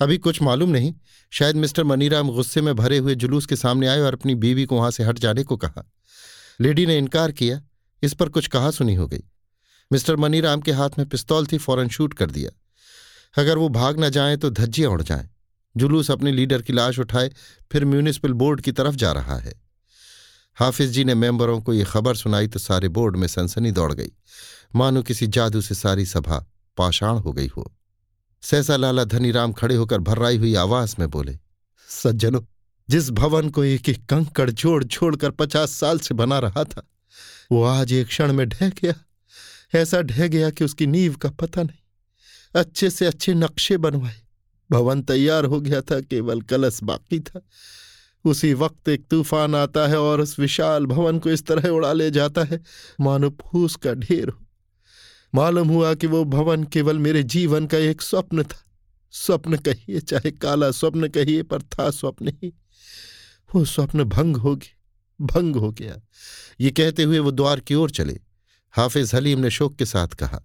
[0.00, 0.94] अभी कुछ मालूम नहीं।
[1.32, 4.76] शायद मिस्टर मनीराम गुस्से में भरे हुए जुलूस के सामने आए और अपनी बीवी को
[4.76, 5.84] वहाँ से हट जाने को कहा।
[6.60, 7.60] लेडी ने इनकार किया।
[8.02, 9.22] इस पर कुछ कहा सुनी हो गई।
[9.90, 12.50] मिस्टर मनीराम के हाथ में पिस्तौल थी, फ़ौरन शूट कर दिया।
[13.34, 15.28] अगर वो भाग न जाए तो धज्जियाँ उड़ जाएँ।
[15.76, 17.30] जुलूस अपने लीडर की लाश उठाए,
[17.72, 19.63] फिर म्यूनिसिपल बोर्ड की तरफ़ जा रहा है।
[20.56, 24.10] हाफिज जी ने मेंबरों को ये खबर सुनाई तो सारे बोर्ड में सनसनी दौड़ गई।
[24.74, 26.44] मानो किसी जादू से सारी सभा
[26.76, 27.70] पाषाण हो गई हो।
[28.42, 31.38] सहसा लाला धनीराम खड़े होकर भर्राई हुई आवाज़ में बोले,
[31.88, 32.40] सज्जनों,
[32.88, 36.82] जिस भवन को एक एक कंकड़ जोड़ छोड़कर पचास साल से बना रहा था,
[37.52, 38.94] वो आज एक क्षण में ढह गया।
[39.74, 41.78] ऐसा ढह गया कि उसकी नींव का पता नहीं।
[42.54, 44.20] अच्छे से अच्छे नक्शे बनवाए।
[44.70, 47.40] भवन तैयार हो गया था, केवल कलश बाकी था।
[48.24, 52.10] उसी वक्त एक तूफ़ान आता है और उस विशाल भवन को इस तरह उड़ा ले
[52.10, 52.60] जाता है।
[53.00, 54.38] मानो फूस का ढेर हो।
[55.34, 58.64] मालूम हुआ कि वो भवन केवल मेरे जीवन का एक स्वप्न था।
[59.12, 62.52] स्वप्न कहिए, चाहे काला स्वप्न कहिए, पर था स्वप्न ही।
[63.54, 66.00] वो स्वप्न भंग हो गया, भंग हो गया।
[66.60, 68.18] ये कहते हुए वो द्वार की ओर चले।
[68.74, 70.42] हाफिज हलीम ने शोक के साथ कहा,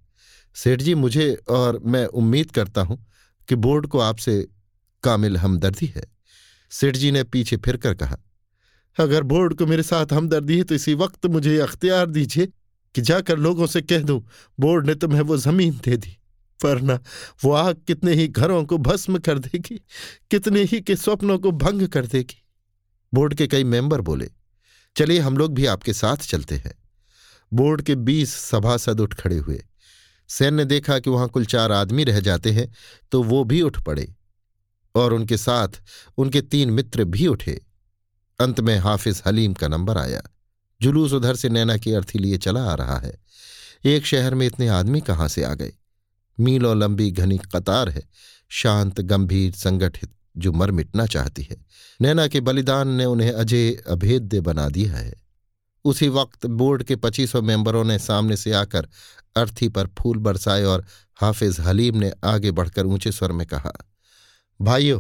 [0.55, 3.05] सेठ जी, मुझे और मैं उम्मीद करता हूँ
[3.49, 4.47] कि बोर्ड को आपसे
[5.03, 6.18] कामिल हमदर्दी है।
[6.71, 8.17] सेठ जी ने पीछे फिरकर कहा,
[8.97, 12.45] अगर बोर्ड को मेरे साथ हमदर्दी है तो इसी वक्त मुझे अख्तियार दीजिए
[12.95, 14.21] कि जाकर लोगों से कह दूँ
[14.59, 16.17] बोर्ड ने तुम्हें वो ज़मीन दे दी,
[16.59, 16.99] वरना
[17.43, 19.75] वो आग कितने ही घरों को भस्म कर देगी,
[20.31, 22.43] कितने ही के स्वप्नों को भंग कर देगी।
[23.13, 24.29] बोर्ड के कई मेंबर बोले,
[24.95, 26.73] चलिए हम लोग भी आपके साथ चलते हैं।
[27.51, 29.63] बोर्ड के बीस सभासद उठ खड़े हुए।
[30.29, 32.67] सैन ने देखा कि वहाँ कुल चार आदमी रह जाते हैं
[33.11, 34.13] तो वो भी उठ पड़े।
[34.99, 35.67] और उनके साथ
[36.17, 37.65] उनके तीन मित्र भी उठे।
[38.39, 40.21] अंत में हाफिज हलीम का नंबर आया।
[40.81, 43.19] जुलूस उधर से नैना की अर्थी लिए चला आ रहा है।
[43.85, 45.73] एक शहर में इतने आदमी कहाँ से आ गए?
[46.39, 48.09] मीलों लंबी घनी कतार है।
[48.49, 51.65] शांत, गंभीर, संगठित, जो मर मिटना चाहती है।
[52.01, 55.13] नैना के बलिदान ने उन्हें अजय अभेद्य बना दिया है।
[55.85, 58.87] उसी वक्त बोर्ड के पच्चीसों मेंबरों ने सामने से आकर
[59.35, 60.85] अर्थी पर फूल बरसाए और
[61.15, 63.73] हाफिज हलीम ने आगे बढ़कर ऊँचे स्वर में कहा
[64.59, 64.99] भाइयों,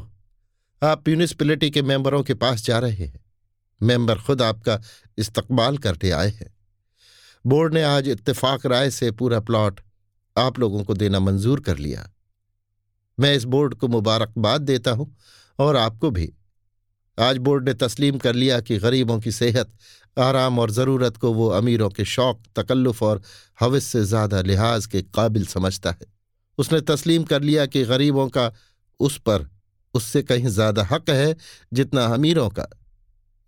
[0.81, 3.19] आप म्यूनिसपिलिटी के मेंबरों के पास जा रहे हैं।
[3.81, 4.79] मेंबर खुद आपका
[5.17, 6.49] इस्तकबाल करके आए हैं।
[7.45, 9.79] बोर्ड ने आज इत्तेफाक राय से पूरा प्लॉट
[10.35, 12.09] आप लोगों को देना मंजूर कर लिया।
[13.17, 15.15] मैं इस बोर्ड को मुबारकबाद देता हूँ
[15.59, 16.31] और आपको भी।
[17.17, 19.75] आज बोर्ड ने तस्लीम कर लिया कि गरीबों की सेहत,
[20.17, 23.21] आराम और ज़रूरत को वो अमीरों के शौक, तकल्लुफ़ और
[23.59, 26.13] हविस से ज़्यादा लिहाज के काबिल समझता है।
[26.57, 28.51] उसने तस्लीम कर लिया कि गरीबों का
[28.99, 29.47] उस पर।
[29.93, 31.35] उससे कहीं ज़्यादा हक है
[31.73, 32.67] जितना अमीरों का।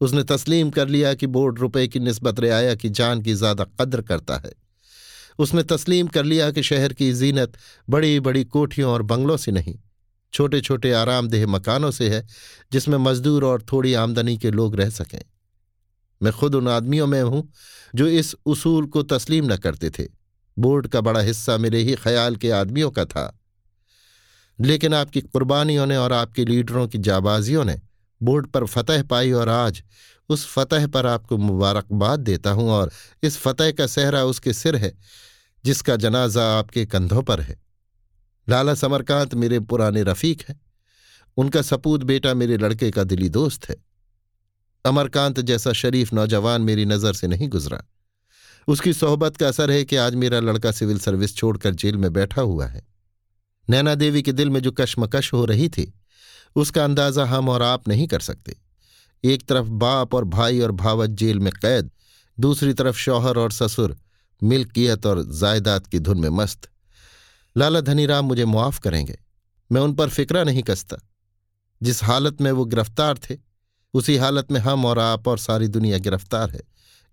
[0.02, 4.02] उसने तस्लीम कर लिया कि बोर्ड रुपए की नस्बत रियाया की जान की ज़्यादा कद्र
[4.02, 4.52] करता है।
[5.40, 7.58] उसने तस्लीम कर लिया कि शहर की जीनत
[7.90, 9.76] बड़ी बड़ी कोठियों और बंगलों से नहीं
[10.34, 12.28] छोटे छोटे आरामदेह मकानों से है,
[12.72, 15.22] जिसमें मजदूर और थोड़ी आमदनी के लोग रह सकें।
[16.22, 17.52] मैं खुद उन आदमियों में हूँ
[17.96, 20.08] जो इस उसूल को तस्लीम न करते थे।
[20.58, 23.41] बोर्ड का बड़ा हिस्सा मेरे ही ख्याल के आदमियों का था।
[24.60, 27.82] लेकिन आपकी कुर्बानियों ने और आपके लीडरों की जाबाजियों ने
[28.24, 29.84] बोर्ड पर फतह पाई और आज
[30.30, 32.92] उस फतह पर आपको मुबारकबाद देता हूँ और
[33.24, 34.94] इस फतह का सहरा उसके सिर है,
[35.66, 37.62] जिसका जनाजा आपके कंधों पर है।
[38.50, 40.62] लाला समरकांत मेरे पुराने रफीक हैं।
[41.38, 43.76] उनका सपूत बेटा मेरे लड़के का दिली दोस्त है।
[44.86, 47.84] अमरकांत जैसा शरीफ नौजवान मेरी नज़र से नहीं गुजरा।
[48.68, 52.42] उसकी सोहबत का असर है कि आज मेरा लड़का सिविल सर्विस छोड़कर जेल में बैठा
[52.42, 52.91] हुआ है।
[53.69, 55.93] नैना देवी के दिल में जो कश्मकश हो रही थी,
[56.56, 58.56] उसका अंदाज़ा हम और आप नहीं कर सकते।
[59.24, 61.91] एक तरफ़ बाप और भाई और भावत जेल में कैद,
[62.39, 63.97] दूसरी तरफ़ शौहर और ससुर,
[64.43, 66.69] मिल्कियत और जायदाद की धुन में मस्त।
[67.58, 69.19] लाला धनीराम मुझे मुआफ करेंगे।
[69.71, 70.97] मैं उन पर फिक्रा नहीं कसता।
[71.84, 73.38] जिस हालत में वो गिरफ़्तार थे,
[73.93, 76.62] उसी हालत में हम और आप और सारी दुनिया गिरफ़्तार है।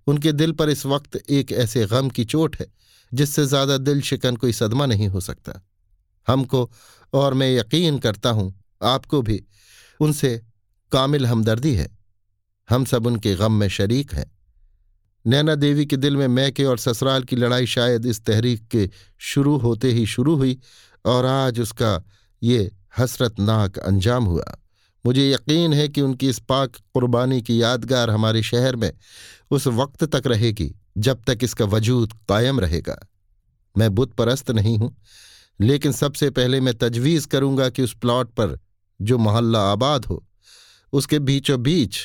[0.06, 2.66] उनके दिल पर इस वक्त एक ऐसे गम की चोट है,
[3.14, 5.67] जिससे ज़्यादा दिल शिकन कोई सदमा नहीं हो सकता।
[6.28, 6.70] हमको
[7.12, 9.42] और मैं यकीन करता हूँ, आपको भी,
[10.00, 10.40] उनसे
[10.92, 11.88] कामिल हमदर्दी है।
[12.68, 14.30] हम सब उनके गम में शरीक हैं।
[15.24, 18.88] नैना देवी के दिल में मैं के और ससुराल की लड़ाई शायद इस तहरीक के
[19.18, 20.58] शुरू होते ही शुरू हुई
[21.04, 22.02] और आज उसका
[22.42, 24.44] ये हसरतनाक अंजाम हुआ।
[25.04, 28.92] मुझे यकीन है कि उनकी इस पाक कुर्बानी की यादगार हमारे शहर में
[29.50, 32.98] उस वक्त तक रहेगी, जब तक इसका वजूद कायम रहेगा।
[33.76, 34.96] मैं बुत परस्त नहीं हूँ
[35.60, 38.58] लेकिन सबसे पहले मैं तजवीज करूँगा कि उस प्लॉट पर
[39.00, 40.24] जो मोहल्ला आबाद हो,
[40.92, 41.98] उसके बीचों बीच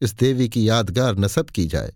[0.00, 1.92] इस देवी की यादगार नसब की जाए,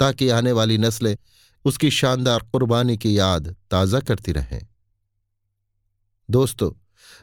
[0.00, 1.16] ताकि आने वाली नस्लें
[1.64, 4.60] उसकी शानदार कुर्बानी की याद ताज़ा करती रहें।
[6.28, 6.70] दोस्तों,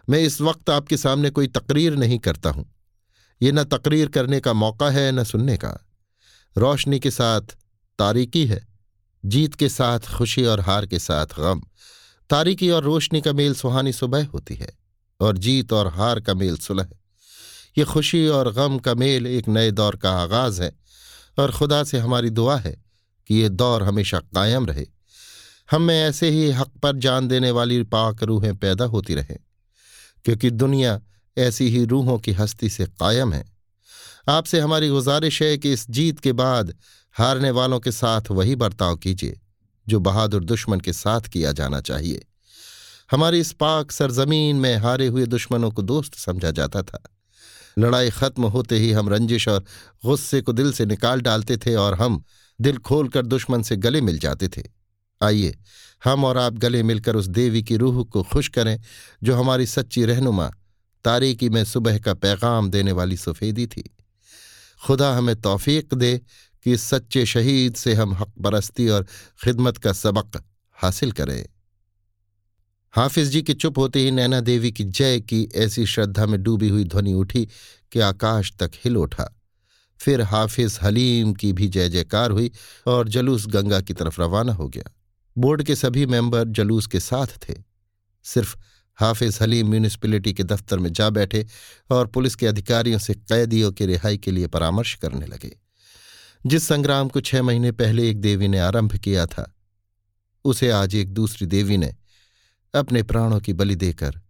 [0.10, 2.65] मैं इस वक्त आपके सामने कोई तकरीर नहीं करता हूँ।
[3.41, 5.78] ये न तकरीर करने का मौका है, न सुनने का।
[6.56, 7.56] रोशनी के साथ
[8.00, 8.67] तारीकी है,
[9.26, 11.62] जीत के साथ खुशी और हार के साथ गम।
[12.32, 14.74] तारीकी और रोशनी का मेल सुहानी सुबह होती है
[15.20, 16.88] और जीत और हार का मेल सुलह
[17.78, 20.72] ये खुशी और गम का मेल एक नए दौर का आगाज़ है
[21.39, 22.84] और खुदा से हमारी दुआ है
[23.28, 24.86] कि ये दौर हमेशा कायम रहे।
[25.72, 29.38] हम में ऐसे ही हक पर जान देने वाली पाक रूहें पैदा होती रहें,
[30.26, 31.00] क्योंकि दुनिया
[31.38, 33.46] ऐसी ही रूहों की हस्ती से कायम है।
[34.30, 36.76] आपसे हमारी गुजारिश है कि इस जीत के बाद
[37.15, 39.40] हारने वालों के साथ वही बर्ताव कीजिए।
[39.91, 42.25] जो बहादुर दुश्मन के साथ किया जाना चाहिए।
[43.12, 47.01] हमारी इस पाक सरजमीन में हारे हुए दुश्मनों को दोस्त समझा जाता था।
[47.80, 49.63] लड़ाई खत्म होते ही हम रंजिश और
[50.06, 52.23] गुस्से को दिल से निकाल डालते थे और हम
[52.62, 54.63] दिल खोलकर दुश्मन से गले मिल जाते थे।
[55.21, 55.58] आइए,
[56.04, 58.80] हम और आप गले मिलकर उस देवी की रूह को खुश करें,
[59.23, 60.51] जो हमारी सच्ची रहनुमा
[61.04, 63.84] तारीकी में सुबह का पैगाम देने वाली सफ़ेदी थी।
[64.86, 66.21] खुदा हमें तौफीक दे
[66.63, 69.08] कि सच्चे शहीद से हम हक परस्ती और
[69.43, 71.45] खिदमत का सबक हासिल करें।
[72.91, 76.69] हाफिज जी के चुप होते ही नैना देवी की जय की ऐसी श्रद्धा में डूबी
[76.69, 77.47] हुई ध्वनि उठी
[77.91, 79.41] कि आकाश तक हिल उठा।
[79.97, 82.52] फिर हाफिज हलीम की भी जय जयकार हुई
[82.88, 84.91] और जलूस गंगा की तरफ़ रवाना हो गया।
[85.38, 87.54] बोर्ड के सभी मेंबर जलूस के साथ थे।
[88.24, 88.58] सिर्फ़
[88.95, 91.47] हाफिज हलीम म्यूनिसपैलिटी के दफ्तर में जा बैठे
[91.91, 95.60] और पुलिस के अधिकारियों से कैदियों की रिहाई के लिए परामर्श करने लगे।
[96.45, 99.56] जिस संग्राम को छह महीने पहले एक देवी ने आरंभ किया था,
[100.45, 101.95] उसे आज एक दूसरी देवी ने
[102.73, 104.21] अपने प्राणों की बलि देकर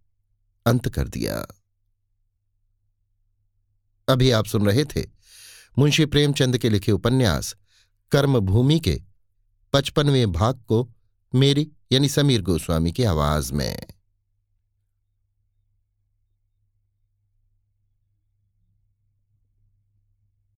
[0.66, 1.48] अंत कर दिया।
[4.08, 5.04] अभी आप सुन रहे थे
[5.78, 7.56] मुंशी प्रेमचंद के लिखे उपन्यास,
[8.12, 9.02] कर्मभूमि के
[9.74, 10.94] पचपनवें भाग को
[11.36, 13.86] मेरी यानी समीर गोस्वामी की आवाज़ में।